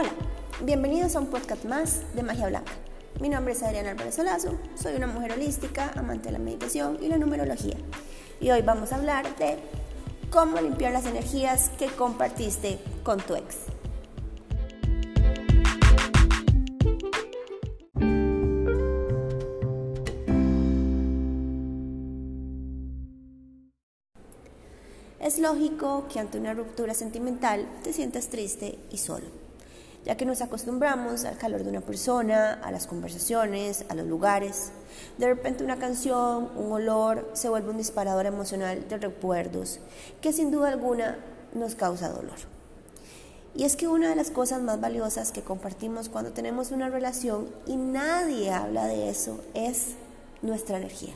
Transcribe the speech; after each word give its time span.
Hola, 0.00 0.12
bienvenidos 0.60 1.16
a 1.16 1.18
un 1.18 1.26
podcast 1.26 1.64
más 1.64 2.02
de 2.14 2.22
Magia 2.22 2.46
Blanca. 2.46 2.70
Mi 3.20 3.28
nombre 3.28 3.52
es 3.52 3.64
Adriana 3.64 3.90
Álvarez 3.90 4.14
Solazo, 4.14 4.56
soy 4.80 4.94
una 4.94 5.08
mujer 5.08 5.32
holística, 5.32 5.90
amante 5.96 6.26
de 6.26 6.34
la 6.34 6.38
meditación 6.38 6.98
y 7.02 7.08
la 7.08 7.18
numerología. 7.18 7.74
Y 8.38 8.48
hoy 8.52 8.62
vamos 8.62 8.92
a 8.92 8.94
hablar 8.94 9.36
de 9.38 9.58
cómo 10.30 10.60
limpiar 10.60 10.92
las 10.92 11.04
energías 11.04 11.70
que 11.80 11.88
compartiste 11.88 12.78
con 13.02 13.18
tu 13.18 13.34
ex. 13.34 13.56
Es 25.18 25.40
lógico 25.40 26.06
que 26.06 26.20
ante 26.20 26.38
una 26.38 26.54
ruptura 26.54 26.94
sentimental 26.94 27.66
te 27.82 27.92
sientas 27.92 28.28
triste 28.28 28.78
y 28.92 28.98
solo, 28.98 29.26
ya 30.08 30.16
que 30.16 30.24
nos 30.24 30.40
acostumbramos 30.40 31.26
al 31.26 31.36
calor 31.36 31.64
de 31.64 31.68
una 31.68 31.82
persona, 31.82 32.54
a 32.54 32.72
las 32.72 32.86
conversaciones, 32.86 33.84
a 33.90 33.94
los 33.94 34.06
lugares. 34.06 34.72
De 35.18 35.26
repente 35.26 35.62
una 35.62 35.78
canción, 35.78 36.50
un 36.56 36.72
olor, 36.72 37.30
se 37.34 37.50
vuelve 37.50 37.68
un 37.68 37.76
disparador 37.76 38.24
emocional 38.24 38.88
de 38.88 38.96
recuerdos 38.96 39.80
que 40.22 40.32
sin 40.32 40.50
duda 40.50 40.68
alguna 40.68 41.18
nos 41.52 41.74
causa 41.74 42.08
dolor. 42.08 42.38
Y 43.54 43.64
es 43.64 43.76
que 43.76 43.86
una 43.86 44.08
de 44.08 44.16
las 44.16 44.30
cosas 44.30 44.62
más 44.62 44.80
valiosas 44.80 45.30
que 45.30 45.42
compartimos 45.42 46.08
cuando 46.08 46.32
tenemos 46.32 46.70
una 46.70 46.88
relación 46.88 47.46
y 47.66 47.76
nadie 47.76 48.50
habla 48.50 48.86
de 48.86 49.10
eso 49.10 49.42
es 49.52 49.88
nuestra 50.40 50.78
energía. 50.78 51.12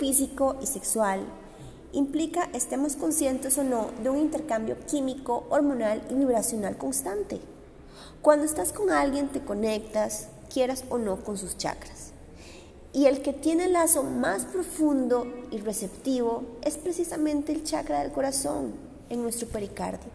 Físico 0.00 0.56
y 0.62 0.66
sexual 0.66 1.20
implica 1.92 2.48
estemos 2.54 2.96
conscientes 2.96 3.58
o 3.58 3.64
no 3.64 3.90
de 4.02 4.08
un 4.08 4.18
intercambio 4.18 4.78
químico, 4.86 5.46
hormonal 5.50 6.02
y 6.10 6.14
vibracional 6.14 6.78
constante. 6.78 7.40
Cuando 8.22 8.46
estás 8.46 8.72
con 8.72 8.90
alguien 8.90 9.28
te 9.28 9.42
conectas, 9.42 10.28
quieras 10.52 10.84
o 10.88 10.96
no, 10.96 11.22
con 11.22 11.36
sus 11.36 11.58
chakras. 11.58 12.12
Y 12.92 13.06
el 13.06 13.20
que 13.22 13.32
tiene 13.32 13.66
el 13.66 13.74
lazo 13.74 14.02
más 14.02 14.46
profundo 14.46 15.26
y 15.50 15.58
receptivo 15.58 16.44
es 16.62 16.78
precisamente 16.78 17.52
el 17.52 17.62
chakra 17.62 18.00
del 18.00 18.10
corazón 18.10 18.72
en 19.10 19.22
nuestro 19.22 19.48
pericardio. 19.48 20.10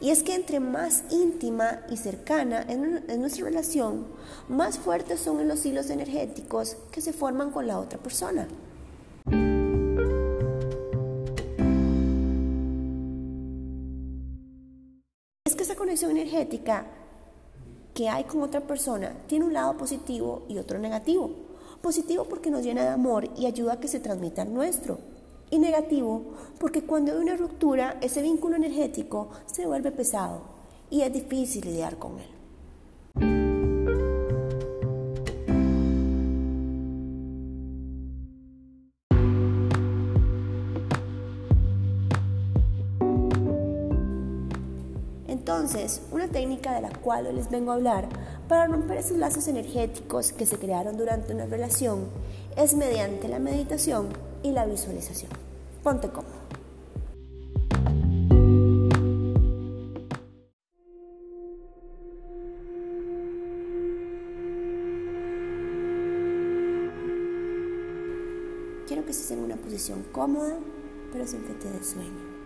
Y 0.00 0.10
es 0.10 0.22
que 0.22 0.34
entre 0.34 0.60
más 0.60 1.04
íntima 1.10 1.80
y 1.90 1.96
cercana 1.96 2.60
es 2.62 3.18
nuestra 3.18 3.44
relación, 3.44 4.06
más 4.48 4.78
fuertes 4.78 5.20
son 5.20 5.46
los 5.48 5.64
hilos 5.64 5.90
energéticos 5.90 6.76
que 6.90 7.00
se 7.00 7.12
forman 7.12 7.50
con 7.50 7.66
la 7.66 7.78
otra 7.78 7.98
persona. 7.98 8.48
Conexión 15.98 16.16
energética 16.16 16.86
que 17.92 18.08
hay 18.08 18.22
con 18.24 18.42
otra 18.42 18.60
persona 18.60 19.12
tiene 19.26 19.44
un 19.44 19.52
lado 19.52 19.76
positivo 19.76 20.44
y 20.48 20.58
otro 20.58 20.78
negativo. 20.78 21.30
Positivo 21.82 22.24
porque 22.24 22.50
nos 22.50 22.62
llena 22.62 22.82
de 22.82 22.90
amor 22.90 23.28
y 23.36 23.46
ayuda 23.46 23.72
a 23.74 23.80
que 23.80 23.88
se 23.88 23.98
transmita 23.98 24.42
el 24.42 24.54
nuestro 24.54 24.98
y 25.50 25.58
negativo 25.58 26.34
porque 26.60 26.82
cuando 26.82 27.12
hay 27.12 27.18
una 27.18 27.36
ruptura 27.36 27.98
ese 28.00 28.22
vínculo 28.22 28.54
energético 28.54 29.30
se 29.46 29.66
vuelve 29.66 29.90
pesado 29.90 30.42
y 30.88 31.00
es 31.00 31.12
difícil 31.12 31.64
lidiar 31.64 31.98
con 31.98 32.20
él. 32.20 32.37
Entonces, 45.48 46.02
una 46.10 46.28
técnica 46.28 46.74
de 46.74 46.82
la 46.82 46.90
cual 46.90 47.34
les 47.34 47.48
vengo 47.48 47.72
a 47.72 47.76
hablar 47.76 48.06
para 48.48 48.66
romper 48.66 48.98
esos 48.98 49.16
lazos 49.16 49.48
energéticos 49.48 50.32
que 50.32 50.44
se 50.44 50.58
crearon 50.58 50.98
durante 50.98 51.32
una 51.32 51.46
relación 51.46 52.04
es 52.54 52.74
mediante 52.74 53.28
la 53.28 53.38
meditación 53.38 54.10
y 54.42 54.50
la 54.52 54.66
visualización. 54.66 55.30
Ponte 55.82 56.10
cómodo. 56.10 56.34
Quiero 68.86 69.02
que 69.06 69.12
estés 69.12 69.30
en 69.30 69.38
una 69.38 69.56
posición 69.56 70.04
cómoda, 70.12 70.58
pero 71.10 71.26
sin 71.26 71.40
que 71.44 71.54
te 71.54 71.70
dé 71.70 71.82
sueño. 71.82 72.37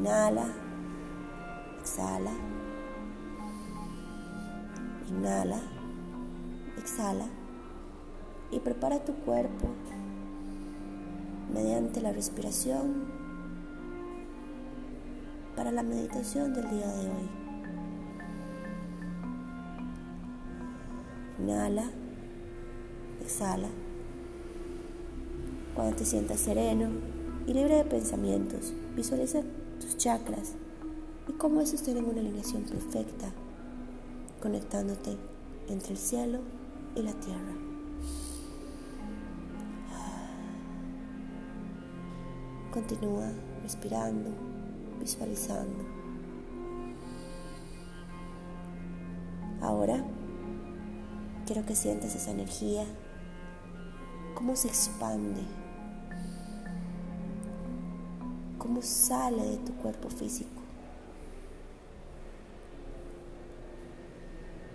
Inhala, 0.00 0.46
exhala, 1.78 2.30
inhala, 5.10 5.60
exhala 6.78 7.26
y 8.50 8.60
prepara 8.60 9.04
tu 9.04 9.12
cuerpo 9.12 9.68
mediante 11.52 12.00
la 12.00 12.12
respiración 12.12 13.08
para 15.54 15.70
la 15.70 15.82
meditación 15.82 16.54
del 16.54 16.70
día 16.70 16.86
de 16.86 17.06
hoy. 17.10 17.30
Inhala, 21.40 21.90
exhala. 23.20 23.68
Cuando 25.74 25.94
te 25.94 26.06
sientas 26.06 26.40
sereno 26.40 26.88
y 27.46 27.52
libre 27.52 27.74
de 27.74 27.84
pensamientos, 27.84 28.72
visualiza 28.96 29.42
tus 29.80 29.96
chakras 29.96 30.52
y 31.28 31.32
cómo 31.32 31.60
esos 31.60 31.82
tienen 31.82 32.04
una 32.04 32.20
alineación 32.20 32.62
perfecta, 32.62 33.32
conectándote 34.40 35.16
entre 35.68 35.92
el 35.92 35.98
cielo 35.98 36.38
y 36.94 37.02
la 37.02 37.12
tierra. 37.14 37.54
Continúa 42.72 43.32
respirando, 43.62 44.30
visualizando. 45.00 45.84
Ahora 49.60 50.04
quiero 51.46 51.66
que 51.66 51.74
sientas 51.74 52.14
esa 52.14 52.30
energía, 52.30 52.84
cómo 54.34 54.54
se 54.54 54.68
expande, 54.68 55.42
cómo 58.60 58.82
sale 58.82 59.42
de 59.42 59.56
tu 59.56 59.72
cuerpo 59.76 60.08
físico. 60.10 60.60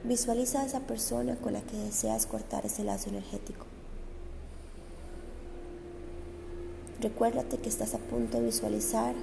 Visualiza 0.03 0.62
a 0.62 0.66
esa 0.66 0.81
persona 0.81 1.35
con 1.38 1.53
la 1.53 1.62
que 1.62 1.78
deseas 1.78 2.25
cortar 2.25 2.66
ese 2.66 2.84
lazo 2.84 3.09
energético. 3.09 3.66
Recuérdate 7.00 7.59
que 7.59 7.69
estás 7.69 7.94
a 7.94 8.00
punto 8.00 8.40
de 8.40 8.46
visualizar 8.46 9.16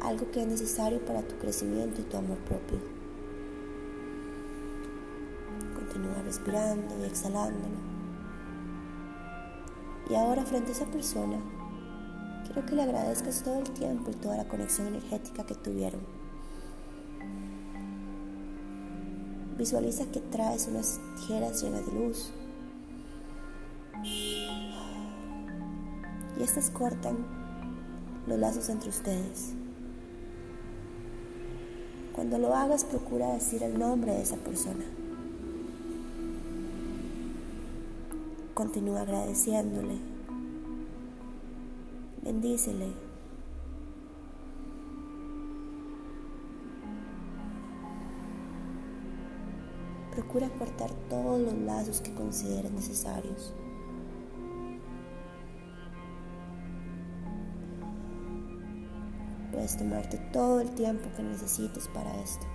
algo 0.00 0.30
que 0.30 0.42
es 0.42 0.46
necesario 0.46 1.04
para 1.04 1.22
tu 1.22 1.36
crecimiento 1.38 2.00
y 2.02 2.04
tu 2.04 2.16
amor 2.16 2.38
propio. 2.38 2.78
Continúa 5.74 6.22
respirando 6.22 6.98
y 7.00 7.06
exhalándolo. 7.06 7.94
Y 10.10 10.14
ahora 10.14 10.44
frente 10.44 10.70
a 10.70 10.74
esa 10.74 10.86
persona, 10.86 11.38
quiero 12.44 12.66
que 12.66 12.74
le 12.74 12.82
agradezcas 12.82 13.42
todo 13.42 13.60
el 13.60 13.70
tiempo 13.70 14.10
y 14.10 14.14
toda 14.14 14.36
la 14.36 14.44
conexión 14.44 14.88
energética 14.88 15.44
que 15.44 15.54
tuvieron. 15.54 16.00
Visualiza 19.58 20.06
que 20.06 20.20
traes 20.20 20.68
unas 20.68 21.00
tijeras 21.16 21.62
llenas 21.62 21.86
de 21.86 21.92
luz 21.92 22.32
y 24.04 26.42
estas 26.42 26.70
cortan 26.70 27.16
los 28.26 28.38
lazos 28.38 28.68
entre 28.68 28.90
ustedes. 28.90 29.54
Cuando 32.14 32.38
lo 32.38 32.54
hagas, 32.54 32.84
procura 32.84 33.32
decir 33.32 33.62
el 33.62 33.78
nombre 33.78 34.12
de 34.12 34.22
esa 34.22 34.36
persona. 34.36 34.84
Continúa 38.54 39.00
agradeciéndole. 39.00 40.13
Bendícele. 42.24 42.86
Procura 50.10 50.48
cortar 50.58 50.90
todos 51.10 51.38
los 51.38 51.52
lazos 51.52 52.00
que 52.00 52.14
consideres 52.14 52.72
necesarios. 52.72 53.52
Puedes 59.52 59.76
tomarte 59.76 60.16
todo 60.32 60.60
el 60.62 60.70
tiempo 60.70 61.10
que 61.14 61.22
necesites 61.22 61.88
para 61.88 62.18
esto. 62.22 62.46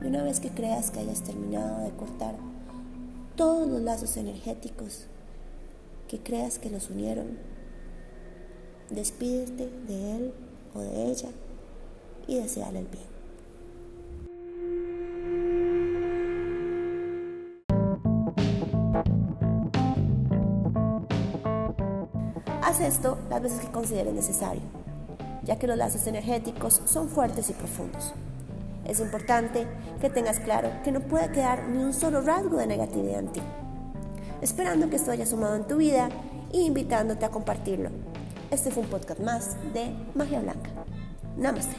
Y 0.00 0.06
una 0.06 0.22
vez 0.22 0.40
que 0.40 0.48
creas 0.48 0.90
que 0.90 1.00
hayas 1.00 1.22
terminado 1.22 1.84
de 1.84 1.90
cortar 1.90 2.36
todos 3.36 3.68
los 3.68 3.82
lazos 3.82 4.16
energéticos 4.16 5.08
que 6.08 6.20
creas 6.20 6.58
que 6.58 6.70
los 6.70 6.88
unieron. 6.88 7.55
Despídete 8.90 9.68
de 9.88 10.16
él 10.16 10.34
o 10.74 10.80
de 10.80 11.10
ella 11.10 11.28
y 12.28 12.36
deseale 12.38 12.78
el 12.78 12.86
bien. 12.86 13.16
Haz 22.62 22.80
esto 22.80 23.18
las 23.28 23.42
veces 23.42 23.60
que 23.60 23.72
consideres 23.72 24.14
necesario, 24.14 24.62
ya 25.42 25.58
que 25.58 25.66
los 25.66 25.76
lazos 25.76 26.06
energéticos 26.06 26.80
son 26.84 27.08
fuertes 27.08 27.50
y 27.50 27.54
profundos. 27.54 28.12
Es 28.84 29.00
importante 29.00 29.66
que 30.00 30.10
tengas 30.10 30.38
claro 30.38 30.70
que 30.84 30.92
no 30.92 31.00
puede 31.00 31.32
quedar 31.32 31.68
ni 31.68 31.82
un 31.82 31.92
solo 31.92 32.20
rasgo 32.20 32.58
de 32.58 32.68
negatividad 32.68 33.18
en 33.18 33.32
ti. 33.32 33.40
Esperando 34.42 34.88
que 34.88 34.96
esto 34.96 35.10
haya 35.10 35.26
sumado 35.26 35.56
en 35.56 35.66
tu 35.66 35.76
vida 35.76 36.08
e 36.52 36.58
invitándote 36.58 37.24
a 37.24 37.30
compartirlo. 37.30 37.90
Este 38.50 38.70
fue 38.70 38.84
un 38.84 38.88
podcast 38.88 39.20
más 39.20 39.56
de 39.74 39.90
Magia 40.14 40.40
Blanca. 40.40 40.70
Namaste. 41.36 41.76